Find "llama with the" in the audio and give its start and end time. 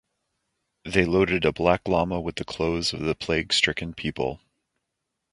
1.87-2.43